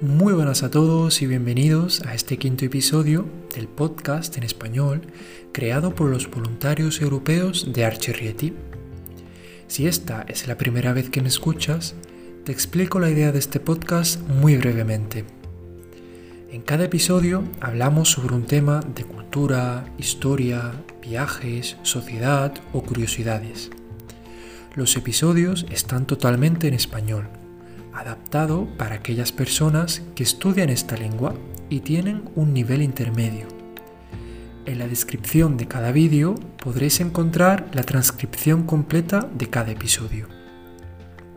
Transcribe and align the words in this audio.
Muy 0.00 0.32
buenas 0.32 0.62
a 0.62 0.70
todos 0.70 1.22
y 1.22 1.26
bienvenidos 1.26 2.02
a 2.02 2.14
este 2.14 2.38
quinto 2.38 2.64
episodio 2.64 3.24
del 3.52 3.66
podcast 3.66 4.36
en 4.36 4.44
español 4.44 5.00
creado 5.50 5.92
por 5.92 6.08
los 6.08 6.30
voluntarios 6.30 7.00
europeos 7.00 7.72
de 7.72 7.84
Archirrieti. 7.84 8.54
Si 9.66 9.88
esta 9.88 10.24
es 10.28 10.46
la 10.46 10.56
primera 10.56 10.92
vez 10.92 11.10
que 11.10 11.20
me 11.20 11.26
escuchas, 11.26 11.96
te 12.44 12.52
explico 12.52 13.00
la 13.00 13.10
idea 13.10 13.32
de 13.32 13.40
este 13.40 13.58
podcast 13.58 14.20
muy 14.28 14.56
brevemente. 14.56 15.24
En 16.52 16.62
cada 16.62 16.84
episodio 16.84 17.42
hablamos 17.60 18.08
sobre 18.08 18.36
un 18.36 18.46
tema 18.46 18.78
de 18.94 19.02
cultura, 19.02 19.84
historia, 19.98 20.74
viajes, 21.02 21.76
sociedad 21.82 22.54
o 22.72 22.82
curiosidades. 22.82 23.70
Los 24.76 24.96
episodios 24.96 25.66
están 25.72 26.06
totalmente 26.06 26.68
en 26.68 26.74
español 26.74 27.28
adaptado 27.92 28.68
para 28.76 28.96
aquellas 28.96 29.32
personas 29.32 30.02
que 30.14 30.22
estudian 30.22 30.70
esta 30.70 30.96
lengua 30.96 31.34
y 31.68 31.80
tienen 31.80 32.22
un 32.34 32.52
nivel 32.52 32.82
intermedio. 32.82 33.46
En 34.66 34.78
la 34.78 34.86
descripción 34.86 35.56
de 35.56 35.66
cada 35.66 35.92
vídeo 35.92 36.34
podréis 36.62 37.00
encontrar 37.00 37.70
la 37.72 37.82
transcripción 37.82 38.64
completa 38.64 39.28
de 39.32 39.48
cada 39.48 39.70
episodio. 39.70 40.28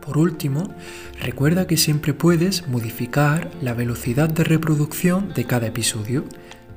Por 0.04 0.18
último, 0.18 0.74
recuerda 1.20 1.66
que 1.66 1.76
siempre 1.76 2.12
puedes 2.12 2.68
modificar 2.68 3.50
la 3.62 3.72
velocidad 3.72 4.28
de 4.28 4.44
reproducción 4.44 5.32
de 5.32 5.44
cada 5.44 5.68
episodio, 5.68 6.24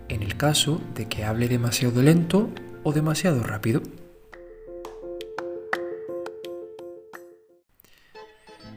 en 0.09 0.21
el 0.21 0.37
caso 0.37 0.79
de 0.93 1.07
que 1.07 1.25
hable 1.25 1.47
demasiado 1.47 2.01
lento 2.03 2.51
o 2.83 2.93
demasiado 2.93 3.43
rápido. 3.43 3.81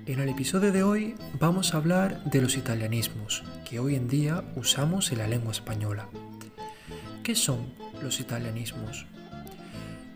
En 0.08 0.20
el 0.20 0.30
episodio 0.30 0.72
de 0.72 0.82
hoy 0.82 1.16
vamos 1.38 1.74
a 1.74 1.76
hablar 1.76 2.24
de 2.24 2.40
los 2.40 2.56
italianismos 2.56 3.44
que 3.68 3.78
hoy 3.78 3.94
en 3.94 4.08
día 4.08 4.42
usamos 4.56 5.12
en 5.12 5.18
la 5.18 5.28
lengua 5.28 5.52
española. 5.52 6.08
¿Qué 7.22 7.34
son 7.34 7.66
los 8.02 8.18
italianismos? 8.18 9.04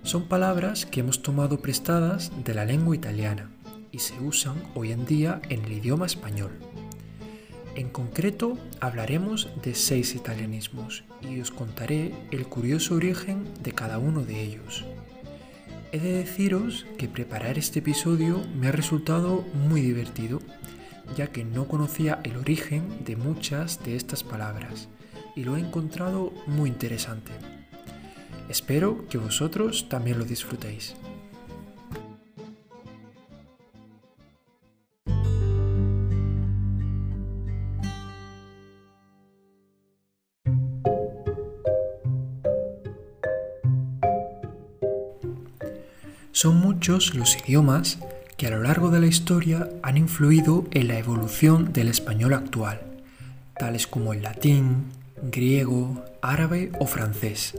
Son 0.03 0.29
palabras 0.29 0.87
que 0.87 1.01
hemos 1.01 1.21
tomado 1.21 1.61
prestadas 1.61 2.33
de 2.43 2.55
la 2.55 2.65
lengua 2.65 2.97
italiana 2.97 3.51
y 3.91 3.99
se 3.99 4.19
usan 4.19 4.63
hoy 4.75 4.93
en 4.93 5.05
día 5.05 5.43
en 5.51 5.63
el 5.63 5.73
idioma 5.73 6.07
español. 6.07 6.53
En 7.75 7.91
concreto 7.91 8.57
hablaremos 8.81 9.51
de 9.63 9.75
seis 9.75 10.15
italianismos 10.15 11.05
y 11.21 11.39
os 11.39 11.51
contaré 11.51 12.15
el 12.31 12.47
curioso 12.47 12.95
origen 12.95 13.45
de 13.63 13.73
cada 13.73 13.99
uno 13.99 14.23
de 14.23 14.41
ellos. 14.43 14.87
He 15.93 15.99
de 15.99 16.13
deciros 16.15 16.87
que 16.97 17.07
preparar 17.07 17.59
este 17.59 17.81
episodio 17.81 18.43
me 18.59 18.69
ha 18.69 18.73
resultado 18.73 19.45
muy 19.69 19.83
divertido, 19.83 20.41
ya 21.15 21.27
que 21.27 21.45
no 21.45 21.69
conocía 21.69 22.19
el 22.25 22.37
origen 22.37 23.05
de 23.05 23.17
muchas 23.17 23.85
de 23.85 23.95
estas 23.97 24.25
palabras 24.25 24.89
y 25.37 25.45
lo 25.45 25.55
he 25.55 25.61
encontrado 25.61 26.33
muy 26.47 26.71
interesante. 26.71 27.33
Espero 28.49 29.07
que 29.09 29.19
vosotros 29.19 29.91
también 29.91 30.19
lo 30.19 30.25
disfrutéis. 30.25 30.95
Son 46.43 46.57
muchos 46.57 47.15
los 47.15 47.37
idiomas 47.37 48.01
que 48.37 48.49
a 48.49 48.51
lo 48.51 48.65
largo 48.65 48.91
de 48.91 48.99
la 48.99 49.07
historia 49.07 49.71
han 49.85 49.97
influido 49.97 50.67
en 50.73 50.89
la 50.89 50.99
evolución 50.99 51.73
del 51.73 51.87
español 51.87 52.35
actual, 52.35 52.81
tales 53.57 53.87
como 53.87 54.13
el 54.13 54.23
latín, 54.23 54.87
griego, 55.23 56.05
árabe 56.21 56.73
o 56.81 56.89
francés. 56.89 57.57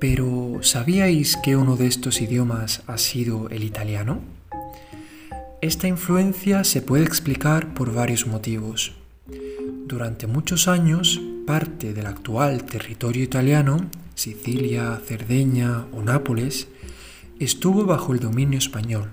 Pero 0.00 0.60
¿sabíais 0.62 1.36
que 1.36 1.56
uno 1.56 1.76
de 1.76 1.86
estos 1.86 2.22
idiomas 2.22 2.82
ha 2.86 2.96
sido 2.96 3.50
el 3.50 3.62
italiano? 3.64 4.22
Esta 5.60 5.86
influencia 5.86 6.64
se 6.64 6.80
puede 6.80 7.04
explicar 7.04 7.74
por 7.74 7.92
varios 7.92 8.26
motivos. 8.26 8.94
Durante 9.86 10.26
muchos 10.26 10.68
años, 10.68 11.20
parte 11.46 11.92
del 11.92 12.06
actual 12.06 12.64
territorio 12.64 13.22
italiano, 13.22 13.76
Sicilia, 14.14 14.98
Cerdeña 15.04 15.84
o 15.92 16.00
Nápoles, 16.00 16.68
estuvo 17.40 17.84
bajo 17.84 18.12
el 18.12 18.20
dominio 18.20 18.58
español. 18.58 19.10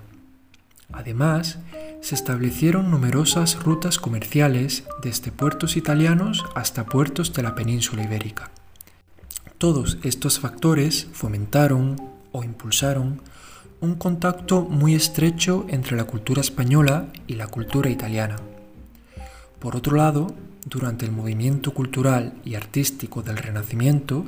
Además, 0.92 1.58
se 2.00 2.14
establecieron 2.14 2.90
numerosas 2.90 3.62
rutas 3.62 3.98
comerciales 3.98 4.84
desde 5.02 5.32
puertos 5.32 5.76
italianos 5.76 6.44
hasta 6.54 6.84
puertos 6.84 7.32
de 7.32 7.42
la 7.42 7.54
península 7.54 8.02
ibérica. 8.02 8.50
Todos 9.58 9.98
estos 10.02 10.40
factores 10.40 11.08
fomentaron 11.12 11.96
o 12.32 12.42
impulsaron 12.44 13.20
un 13.80 13.94
contacto 13.94 14.62
muy 14.62 14.94
estrecho 14.94 15.66
entre 15.68 15.96
la 15.96 16.04
cultura 16.04 16.40
española 16.40 17.08
y 17.26 17.34
la 17.34 17.46
cultura 17.46 17.90
italiana. 17.90 18.36
Por 19.58 19.76
otro 19.76 19.96
lado, 19.96 20.34
durante 20.64 21.04
el 21.04 21.12
movimiento 21.12 21.72
cultural 21.72 22.34
y 22.44 22.54
artístico 22.54 23.22
del 23.22 23.36
Renacimiento, 23.36 24.26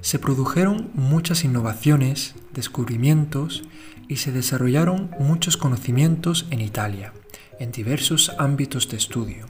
se 0.00 0.18
produjeron 0.18 0.90
muchas 0.94 1.44
innovaciones, 1.44 2.34
descubrimientos 2.52 3.64
y 4.08 4.16
se 4.16 4.32
desarrollaron 4.32 5.10
muchos 5.18 5.56
conocimientos 5.56 6.46
en 6.50 6.60
Italia, 6.60 7.12
en 7.58 7.72
diversos 7.72 8.32
ámbitos 8.38 8.88
de 8.88 8.96
estudio, 8.96 9.46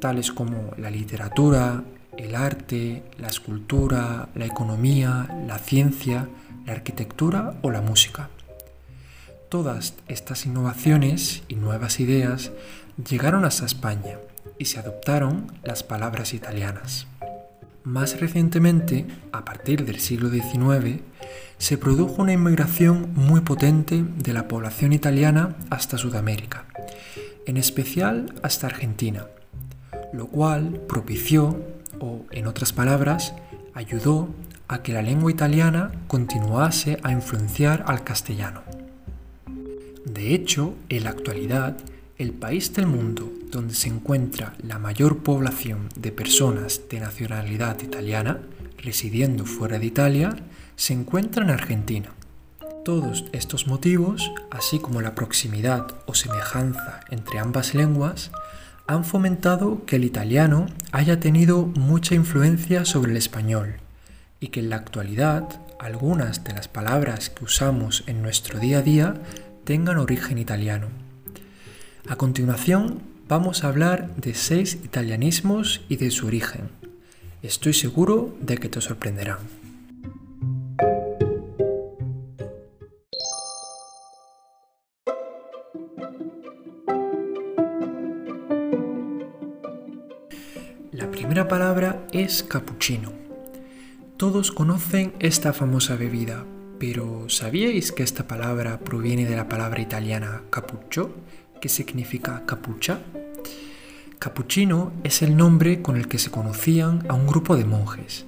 tales 0.00 0.32
como 0.32 0.72
la 0.76 0.90
literatura, 0.90 1.84
el 2.16 2.34
arte, 2.34 3.02
la 3.18 3.28
escultura, 3.28 4.28
la 4.34 4.46
economía, 4.46 5.28
la 5.46 5.58
ciencia, 5.58 6.28
la 6.66 6.72
arquitectura 6.72 7.54
o 7.62 7.70
la 7.70 7.80
música. 7.80 8.28
Todas 9.48 9.94
estas 10.08 10.44
innovaciones 10.44 11.42
y 11.48 11.54
nuevas 11.54 12.00
ideas 12.00 12.50
llegaron 13.06 13.44
hasta 13.44 13.66
España 13.66 14.18
y 14.58 14.64
se 14.64 14.78
adoptaron 14.78 15.52
las 15.62 15.82
palabras 15.82 16.34
italianas. 16.34 17.06
Más 17.84 18.20
recientemente, 18.20 19.06
a 19.32 19.44
partir 19.44 19.84
del 19.84 20.00
siglo 20.00 20.30
XIX, 20.30 21.00
se 21.58 21.78
produjo 21.78 22.22
una 22.22 22.32
inmigración 22.32 23.12
muy 23.14 23.40
potente 23.40 24.04
de 24.04 24.32
la 24.32 24.48
población 24.48 24.92
italiana 24.92 25.56
hasta 25.70 25.96
Sudamérica, 25.96 26.66
en 27.46 27.56
especial 27.56 28.34
hasta 28.42 28.66
Argentina, 28.66 29.26
lo 30.12 30.26
cual 30.26 30.80
propició, 30.88 31.64
o 32.00 32.26
en 32.30 32.46
otras 32.46 32.72
palabras, 32.72 33.34
ayudó 33.74 34.28
a 34.66 34.82
que 34.82 34.92
la 34.92 35.02
lengua 35.02 35.30
italiana 35.30 35.92
continuase 36.08 36.98
a 37.02 37.12
influenciar 37.12 37.84
al 37.86 38.04
castellano. 38.04 38.62
De 40.04 40.34
hecho, 40.34 40.74
en 40.88 41.04
la 41.04 41.10
actualidad, 41.10 41.76
el 42.18 42.32
país 42.32 42.74
del 42.74 42.88
mundo 42.88 43.32
donde 43.52 43.74
se 43.74 43.88
encuentra 43.88 44.54
la 44.60 44.80
mayor 44.80 45.18
población 45.18 45.88
de 45.94 46.10
personas 46.10 46.82
de 46.90 46.98
nacionalidad 46.98 47.80
italiana 47.80 48.40
residiendo 48.76 49.46
fuera 49.46 49.78
de 49.78 49.86
Italia 49.86 50.36
se 50.74 50.94
encuentra 50.94 51.44
en 51.44 51.50
Argentina. 51.50 52.10
Todos 52.84 53.26
estos 53.32 53.68
motivos, 53.68 54.32
así 54.50 54.80
como 54.80 55.00
la 55.00 55.14
proximidad 55.14 55.94
o 56.06 56.14
semejanza 56.14 57.00
entre 57.10 57.38
ambas 57.38 57.74
lenguas, 57.74 58.32
han 58.88 59.04
fomentado 59.04 59.84
que 59.84 59.96
el 59.96 60.04
italiano 60.04 60.66
haya 60.90 61.20
tenido 61.20 61.66
mucha 61.66 62.16
influencia 62.16 62.84
sobre 62.84 63.12
el 63.12 63.16
español 63.16 63.76
y 64.40 64.48
que 64.48 64.60
en 64.60 64.70
la 64.70 64.76
actualidad 64.76 65.60
algunas 65.78 66.42
de 66.42 66.54
las 66.54 66.66
palabras 66.66 67.30
que 67.30 67.44
usamos 67.44 68.02
en 68.06 68.22
nuestro 68.22 68.58
día 68.58 68.78
a 68.78 68.82
día 68.82 69.14
tengan 69.64 69.98
origen 69.98 70.38
italiano. 70.38 71.07
A 72.10 72.16
continuación, 72.16 73.02
vamos 73.28 73.64
a 73.64 73.68
hablar 73.68 74.16
de 74.16 74.32
seis 74.32 74.78
italianismos 74.82 75.82
y 75.90 75.96
de 75.96 76.10
su 76.10 76.26
origen. 76.26 76.70
Estoy 77.42 77.74
seguro 77.74 78.34
de 78.40 78.56
que 78.56 78.70
te 78.70 78.80
sorprenderán. 78.80 79.40
La 90.92 91.10
primera 91.10 91.46
palabra 91.46 92.06
es 92.12 92.42
cappuccino. 92.42 93.12
Todos 94.16 94.50
conocen 94.50 95.12
esta 95.18 95.52
famosa 95.52 95.96
bebida, 95.96 96.46
pero 96.78 97.28
¿sabíais 97.28 97.92
que 97.92 98.02
esta 98.02 98.26
palabra 98.26 98.80
proviene 98.80 99.26
de 99.26 99.36
la 99.36 99.46
palabra 99.46 99.82
italiana 99.82 100.44
cappuccio, 100.48 101.12
¿Qué 101.60 101.68
significa 101.68 102.44
capucha. 102.46 103.00
Capuchino 104.20 104.92
es 105.02 105.22
el 105.22 105.36
nombre 105.36 105.82
con 105.82 105.96
el 105.96 106.06
que 106.06 106.18
se 106.18 106.30
conocían 106.30 107.04
a 107.08 107.14
un 107.14 107.26
grupo 107.26 107.56
de 107.56 107.64
monjes, 107.64 108.26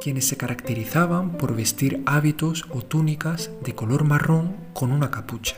quienes 0.00 0.26
se 0.26 0.36
caracterizaban 0.36 1.38
por 1.38 1.54
vestir 1.54 2.02
hábitos 2.06 2.64
o 2.70 2.82
túnicas 2.82 3.50
de 3.62 3.74
color 3.76 4.04
marrón 4.04 4.56
con 4.72 4.90
una 4.90 5.12
capucha. 5.12 5.56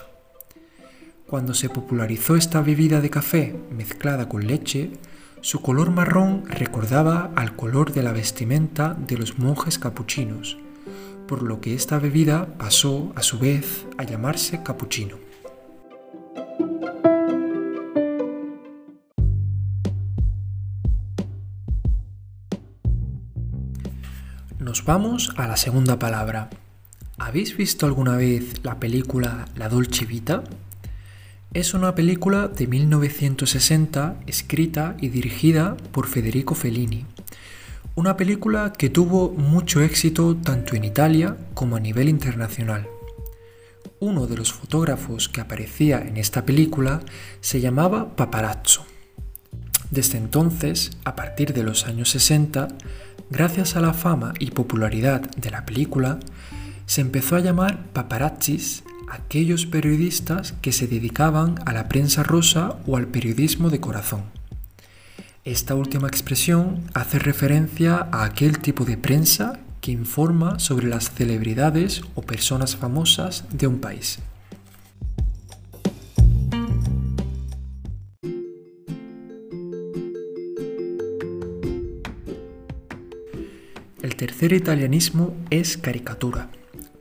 Cuando 1.26 1.54
se 1.54 1.70
popularizó 1.70 2.36
esta 2.36 2.60
bebida 2.60 3.00
de 3.00 3.10
café 3.10 3.58
mezclada 3.70 4.28
con 4.28 4.46
leche, 4.46 4.92
Su 5.40 5.62
color 5.62 5.92
marrón 5.92 6.44
recordaba 6.48 7.30
al 7.36 7.54
color 7.54 7.92
de 7.92 8.02
la 8.02 8.10
vestimenta 8.12 8.94
de 8.94 9.16
los 9.16 9.38
monjes 9.38 9.78
capuchinos, 9.78 10.58
por 11.28 11.44
lo 11.44 11.60
que 11.60 11.74
esta 11.74 12.00
bebida 12.00 12.58
pasó 12.58 13.12
a 13.14 13.22
su 13.22 13.38
vez 13.38 13.86
a 13.98 14.02
llamarse 14.02 14.64
capuchino. 14.64 15.27
Vamos 24.84 25.32
a 25.36 25.46
la 25.46 25.56
segunda 25.56 25.98
palabra. 25.98 26.50
¿Habéis 27.18 27.56
visto 27.56 27.86
alguna 27.86 28.16
vez 28.16 28.64
la 28.64 28.78
película 28.78 29.46
La 29.56 29.68
Dolce 29.68 30.04
Vita? 30.04 30.44
Es 31.52 31.74
una 31.74 31.94
película 31.94 32.48
de 32.48 32.66
1960 32.66 34.20
escrita 34.26 34.96
y 35.00 35.08
dirigida 35.08 35.76
por 35.92 36.06
Federico 36.06 36.54
Fellini. 36.54 37.06
Una 37.94 38.16
película 38.16 38.72
que 38.76 38.90
tuvo 38.90 39.30
mucho 39.30 39.80
éxito 39.80 40.36
tanto 40.36 40.76
en 40.76 40.84
Italia 40.84 41.36
como 41.54 41.76
a 41.76 41.80
nivel 41.80 42.08
internacional. 42.08 42.86
Uno 44.00 44.26
de 44.26 44.36
los 44.36 44.52
fotógrafos 44.52 45.28
que 45.28 45.40
aparecía 45.40 46.00
en 46.00 46.16
esta 46.16 46.44
película 46.44 47.00
se 47.40 47.60
llamaba 47.60 48.16
Paparazzo. 48.16 48.84
Desde 49.90 50.18
entonces, 50.18 50.90
a 51.04 51.16
partir 51.16 51.54
de 51.54 51.62
los 51.62 51.86
años 51.86 52.10
60, 52.10 52.68
gracias 53.30 53.76
a 53.76 53.80
la 53.80 53.92
fama 53.92 54.34
y 54.38 54.50
popularidad 54.50 55.22
de 55.36 55.50
la 55.50 55.66
película, 55.66 56.18
se 56.86 57.00
empezó 57.00 57.36
a 57.36 57.40
llamar 57.40 57.84
paparazzis 57.92 58.82
aquellos 59.10 59.66
periodistas 59.66 60.54
que 60.60 60.72
se 60.72 60.86
dedicaban 60.86 61.56
a 61.66 61.72
la 61.72 61.88
prensa 61.88 62.22
rosa 62.22 62.76
o 62.86 62.96
al 62.96 63.06
periodismo 63.06 63.70
de 63.70 63.80
corazón. 63.80 64.22
Esta 65.44 65.74
última 65.74 66.08
expresión 66.08 66.82
hace 66.94 67.18
referencia 67.18 68.08
a 68.12 68.24
aquel 68.24 68.58
tipo 68.58 68.84
de 68.84 68.96
prensa 68.96 69.58
que 69.80 69.92
informa 69.92 70.58
sobre 70.58 70.88
las 70.88 71.10
celebridades 71.10 72.02
o 72.14 72.22
personas 72.22 72.76
famosas 72.76 73.44
de 73.50 73.66
un 73.66 73.80
país. 73.80 74.18
El 84.02 84.14
tercer 84.14 84.52
italianismo 84.52 85.34
es 85.50 85.76
caricatura 85.76 86.48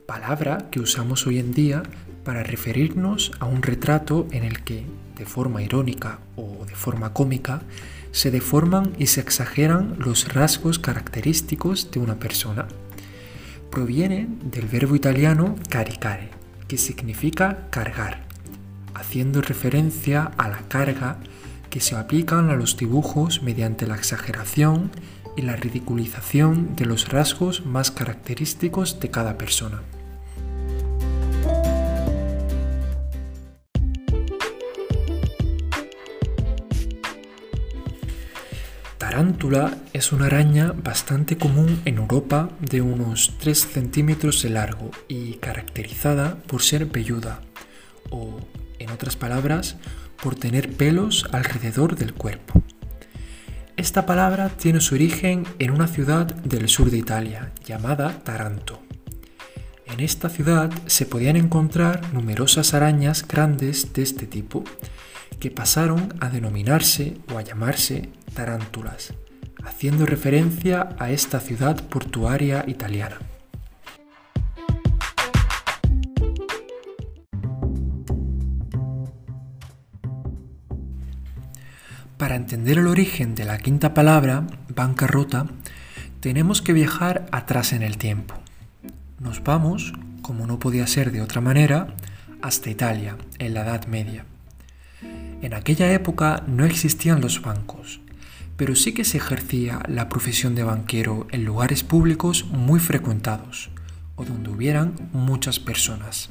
palabra 0.07 0.69
que 0.71 0.79
usamos 0.79 1.27
hoy 1.27 1.37
en 1.37 1.53
día 1.53 1.83
para 2.23 2.41
referirnos 2.41 3.33
a 3.39 3.45
un 3.45 3.61
retrato 3.61 4.25
en 4.31 4.43
el 4.43 4.63
que, 4.63 4.85
de 5.15 5.25
forma 5.25 5.61
irónica 5.61 6.19
o 6.37 6.65
de 6.65 6.73
forma 6.73 7.13
cómica, 7.13 7.61
se 8.11 8.31
deforman 8.31 8.93
y 8.97 9.07
se 9.07 9.19
exageran 9.19 9.95
los 9.99 10.33
rasgos 10.33 10.79
característicos 10.79 11.91
de 11.91 11.99
una 11.99 12.15
persona. 12.15 12.67
Proviene 13.69 14.27
del 14.43 14.65
verbo 14.65 14.95
italiano 14.95 15.55
caricare, 15.69 16.29
que 16.67 16.77
significa 16.77 17.67
cargar, 17.69 18.23
haciendo 18.95 19.41
referencia 19.41 20.31
a 20.37 20.47
la 20.47 20.59
carga 20.69 21.17
que 21.69 21.81
se 21.81 21.95
aplican 21.95 22.49
a 22.49 22.55
los 22.55 22.77
dibujos 22.77 23.43
mediante 23.43 23.85
la 23.87 23.95
exageración 23.95 24.89
y 25.37 25.43
la 25.43 25.55
ridiculización 25.55 26.75
de 26.75 26.85
los 26.85 27.07
rasgos 27.07 27.65
más 27.65 27.91
característicos 27.91 28.99
de 28.99 29.09
cada 29.09 29.37
persona. 29.37 29.81
tarántula 39.17 39.75
es 39.93 40.11
una 40.11 40.27
araña 40.27 40.75
bastante 40.83 41.39
común 41.39 41.81
en 41.85 41.97
Europa 41.97 42.49
de 42.59 42.81
unos 42.81 43.33
3 43.39 43.59
centímetros 43.59 44.43
de 44.43 44.51
largo 44.51 44.91
y 45.07 45.37
caracterizada 45.37 46.37
por 46.45 46.61
ser 46.61 46.85
velluda, 46.85 47.41
o, 48.11 48.39
en 48.77 48.91
otras 48.91 49.15
palabras, 49.15 49.77
por 50.21 50.35
tener 50.35 50.71
pelos 50.71 51.25
alrededor 51.31 51.95
del 51.95 52.13
cuerpo. 52.13 52.61
Esta 53.77 54.07
palabra 54.07 54.49
tiene 54.49 54.81
su 54.81 54.95
origen 54.95 55.43
en 55.59 55.69
una 55.69 55.85
ciudad 55.87 56.25
del 56.25 56.67
sur 56.67 56.89
de 56.89 56.97
Italia 56.97 57.51
llamada 57.63 58.23
Taranto. 58.23 58.81
En 59.85 59.99
esta 59.99 60.29
ciudad 60.29 60.71
se 60.87 61.05
podían 61.05 61.35
encontrar 61.35 62.11
numerosas 62.11 62.73
arañas 62.73 63.27
grandes 63.27 63.93
de 63.93 64.01
este 64.01 64.25
tipo, 64.25 64.63
que 65.39 65.51
pasaron 65.51 66.15
a 66.19 66.29
denominarse 66.29 67.19
o 67.31 67.37
a 67.37 67.43
llamarse 67.43 68.09
tarántulas, 68.33 69.13
haciendo 69.63 70.07
referencia 70.07 70.89
a 70.97 71.11
esta 71.11 71.39
ciudad 71.39 71.79
portuaria 71.87 72.65
italiana. 72.67 73.19
Entender 82.37 82.77
el 82.77 82.87
origen 82.87 83.35
de 83.35 83.45
la 83.45 83.57
quinta 83.57 83.93
palabra, 83.93 84.47
bancarrota, 84.73 85.47
tenemos 86.19 86.61
que 86.61 86.73
viajar 86.73 87.25
atrás 87.31 87.73
en 87.73 87.83
el 87.83 87.97
tiempo. 87.97 88.35
Nos 89.19 89.43
vamos, 89.43 89.93
como 90.21 90.47
no 90.47 90.59
podía 90.59 90.87
ser 90.87 91.11
de 91.11 91.21
otra 91.21 91.41
manera, 91.41 91.95
hasta 92.41 92.69
Italia, 92.69 93.17
en 93.39 93.53
la 93.53 93.61
Edad 93.61 93.87
Media. 93.87 94.25
En 95.41 95.53
aquella 95.53 95.91
época 95.91 96.43
no 96.47 96.65
existían 96.65 97.21
los 97.21 97.41
bancos, 97.41 98.01
pero 98.55 98.75
sí 98.75 98.93
que 98.93 99.03
se 99.03 99.17
ejercía 99.17 99.81
la 99.87 100.09
profesión 100.09 100.55
de 100.55 100.63
banquero 100.63 101.27
en 101.31 101.45
lugares 101.45 101.83
públicos 101.83 102.45
muy 102.45 102.79
frecuentados 102.79 103.69
o 104.15 104.25
donde 104.25 104.49
hubieran 104.49 104.95
muchas 105.13 105.59
personas, 105.59 106.29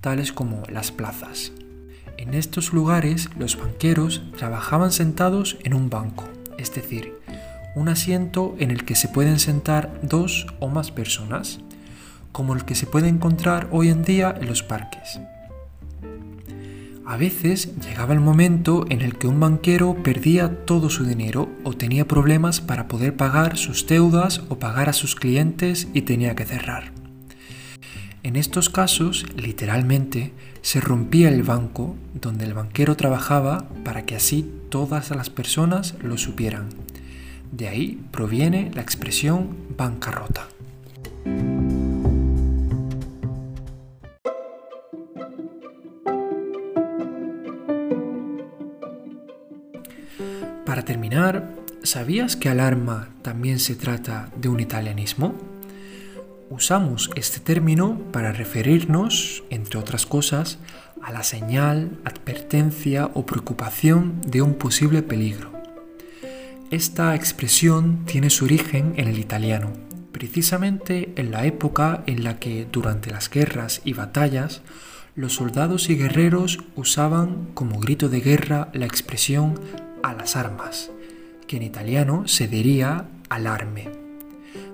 tales 0.00 0.32
como 0.32 0.64
las 0.68 0.90
plazas. 0.90 1.52
En 2.20 2.34
estos 2.34 2.74
lugares 2.74 3.30
los 3.38 3.58
banqueros 3.58 4.22
trabajaban 4.36 4.92
sentados 4.92 5.56
en 5.64 5.72
un 5.72 5.88
banco, 5.88 6.28
es 6.58 6.74
decir, 6.74 7.14
un 7.74 7.88
asiento 7.88 8.54
en 8.58 8.70
el 8.70 8.84
que 8.84 8.94
se 8.94 9.08
pueden 9.08 9.38
sentar 9.38 9.98
dos 10.02 10.46
o 10.60 10.68
más 10.68 10.90
personas, 10.90 11.60
como 12.30 12.54
el 12.54 12.66
que 12.66 12.74
se 12.74 12.86
puede 12.86 13.08
encontrar 13.08 13.68
hoy 13.70 13.88
en 13.88 14.04
día 14.04 14.34
en 14.38 14.48
los 14.48 14.62
parques. 14.62 15.18
A 17.06 17.16
veces 17.16 17.74
llegaba 17.80 18.12
el 18.12 18.20
momento 18.20 18.84
en 18.90 19.00
el 19.00 19.16
que 19.16 19.26
un 19.26 19.40
banquero 19.40 20.02
perdía 20.02 20.66
todo 20.66 20.90
su 20.90 21.06
dinero 21.06 21.48
o 21.64 21.72
tenía 21.72 22.06
problemas 22.06 22.60
para 22.60 22.86
poder 22.86 23.16
pagar 23.16 23.56
sus 23.56 23.86
deudas 23.86 24.42
o 24.50 24.58
pagar 24.58 24.90
a 24.90 24.92
sus 24.92 25.14
clientes 25.14 25.88
y 25.94 26.02
tenía 26.02 26.36
que 26.36 26.44
cerrar. 26.44 26.99
En 28.22 28.36
estos 28.36 28.68
casos, 28.68 29.24
literalmente, 29.34 30.32
se 30.60 30.78
rompía 30.80 31.30
el 31.30 31.42
banco 31.42 31.96
donde 32.12 32.44
el 32.44 32.52
banquero 32.52 32.94
trabajaba 32.94 33.66
para 33.82 34.04
que 34.04 34.14
así 34.14 34.46
todas 34.68 35.10
las 35.10 35.30
personas 35.30 35.94
lo 36.02 36.18
supieran. 36.18 36.68
De 37.50 37.68
ahí 37.68 37.98
proviene 38.10 38.70
la 38.74 38.82
expresión 38.82 39.56
bancarrota. 39.74 40.48
Para 50.66 50.84
terminar, 50.84 51.54
¿sabías 51.82 52.36
que 52.36 52.50
alarma 52.50 53.08
también 53.22 53.58
se 53.58 53.76
trata 53.76 54.28
de 54.36 54.50
un 54.50 54.60
italianismo? 54.60 55.49
Usamos 56.50 57.10
este 57.14 57.38
término 57.38 57.96
para 58.10 58.32
referirnos, 58.32 59.44
entre 59.50 59.78
otras 59.78 60.04
cosas, 60.04 60.58
a 61.00 61.12
la 61.12 61.22
señal, 61.22 62.00
advertencia 62.04 63.08
o 63.14 63.24
preocupación 63.24 64.20
de 64.26 64.42
un 64.42 64.54
posible 64.54 65.02
peligro. 65.02 65.52
Esta 66.72 67.14
expresión 67.14 68.04
tiene 68.04 68.30
su 68.30 68.46
origen 68.46 68.94
en 68.96 69.06
el 69.06 69.20
italiano, 69.20 69.70
precisamente 70.10 71.12
en 71.14 71.30
la 71.30 71.46
época 71.46 72.02
en 72.06 72.24
la 72.24 72.40
que 72.40 72.66
durante 72.70 73.12
las 73.12 73.30
guerras 73.30 73.80
y 73.84 73.92
batallas 73.92 74.62
los 75.14 75.34
soldados 75.34 75.88
y 75.88 75.94
guerreros 75.94 76.58
usaban 76.74 77.50
como 77.54 77.78
grito 77.78 78.08
de 78.08 78.20
guerra 78.20 78.70
la 78.72 78.86
expresión 78.86 79.54
a 80.02 80.14
las 80.14 80.34
armas, 80.34 80.90
que 81.46 81.58
en 81.58 81.62
italiano 81.62 82.26
se 82.26 82.48
diría 82.48 83.06
alarme. 83.28 83.99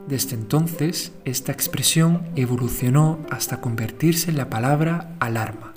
Desde 0.06 0.36
entonces, 0.36 1.12
esta 1.24 1.50
expresión 1.50 2.22
evolucionó 2.36 3.18
hasta 3.28 3.60
convertirse 3.60 4.30
en 4.30 4.36
la 4.36 4.48
palabra 4.48 5.16
alarma, 5.18 5.74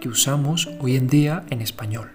que 0.00 0.08
usamos 0.08 0.68
hoy 0.80 0.96
en 0.96 1.08
día 1.08 1.44
en 1.50 1.60
español. 1.60 2.12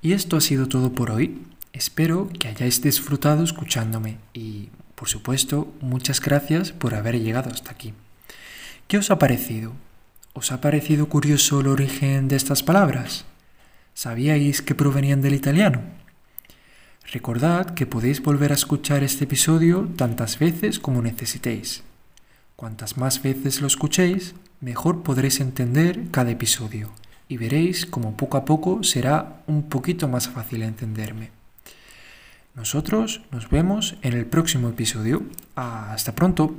Y 0.00 0.12
esto 0.12 0.36
ha 0.36 0.40
sido 0.40 0.68
todo 0.68 0.92
por 0.92 1.10
hoy. 1.10 1.42
Espero 1.72 2.28
que 2.38 2.48
hayáis 2.48 2.82
disfrutado 2.82 3.42
escuchándome 3.42 4.18
y 4.32 4.68
por 4.94 5.08
supuesto, 5.08 5.72
muchas 5.80 6.20
gracias 6.20 6.72
por 6.72 6.94
haber 6.94 7.20
llegado 7.20 7.50
hasta 7.50 7.72
aquí. 7.72 7.92
¿Qué 8.86 8.96
os 8.96 9.10
ha 9.10 9.18
parecido? 9.18 9.72
¿Os 10.36 10.50
ha 10.50 10.60
parecido 10.60 11.08
curioso 11.08 11.60
el 11.60 11.68
origen 11.68 12.26
de 12.26 12.34
estas 12.34 12.64
palabras? 12.64 13.24
¿Sabíais 13.94 14.62
que 14.62 14.74
provenían 14.74 15.22
del 15.22 15.32
italiano? 15.32 15.82
Recordad 17.12 17.74
que 17.74 17.86
podéis 17.86 18.20
volver 18.20 18.50
a 18.50 18.56
escuchar 18.56 19.04
este 19.04 19.24
episodio 19.24 19.88
tantas 19.96 20.40
veces 20.40 20.80
como 20.80 21.02
necesitéis. 21.02 21.84
Cuantas 22.56 22.96
más 22.96 23.22
veces 23.22 23.60
lo 23.60 23.68
escuchéis, 23.68 24.34
mejor 24.60 25.04
podréis 25.04 25.38
entender 25.38 26.10
cada 26.10 26.32
episodio 26.32 26.90
y 27.28 27.36
veréis 27.36 27.86
como 27.86 28.16
poco 28.16 28.36
a 28.36 28.44
poco 28.44 28.82
será 28.82 29.44
un 29.46 29.68
poquito 29.68 30.08
más 30.08 30.26
fácil 30.26 30.64
entenderme. 30.64 31.30
Nosotros 32.56 33.22
nos 33.30 33.50
vemos 33.50 33.94
en 34.02 34.14
el 34.14 34.26
próximo 34.26 34.68
episodio. 34.68 35.22
Hasta 35.54 36.12
pronto. 36.16 36.56